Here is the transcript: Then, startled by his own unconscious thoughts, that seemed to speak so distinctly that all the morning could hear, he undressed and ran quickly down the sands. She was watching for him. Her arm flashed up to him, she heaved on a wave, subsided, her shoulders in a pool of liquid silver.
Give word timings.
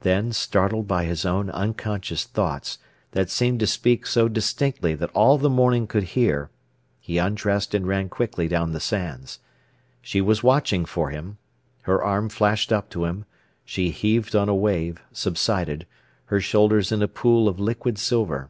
Then, 0.00 0.32
startled 0.32 0.88
by 0.88 1.04
his 1.04 1.26
own 1.26 1.50
unconscious 1.50 2.24
thoughts, 2.24 2.78
that 3.10 3.28
seemed 3.28 3.60
to 3.60 3.66
speak 3.66 4.06
so 4.06 4.28
distinctly 4.28 4.94
that 4.94 5.10
all 5.12 5.36
the 5.36 5.50
morning 5.50 5.86
could 5.86 6.04
hear, 6.16 6.48
he 6.98 7.18
undressed 7.18 7.74
and 7.74 7.86
ran 7.86 8.08
quickly 8.08 8.48
down 8.48 8.72
the 8.72 8.80
sands. 8.80 9.40
She 10.00 10.22
was 10.22 10.42
watching 10.42 10.86
for 10.86 11.10
him. 11.10 11.36
Her 11.82 12.02
arm 12.02 12.30
flashed 12.30 12.72
up 12.72 12.88
to 12.88 13.04
him, 13.04 13.26
she 13.66 13.90
heaved 13.90 14.34
on 14.34 14.48
a 14.48 14.54
wave, 14.54 15.02
subsided, 15.12 15.86
her 16.32 16.40
shoulders 16.40 16.90
in 16.90 17.02
a 17.02 17.06
pool 17.06 17.46
of 17.46 17.60
liquid 17.60 17.98
silver. 17.98 18.48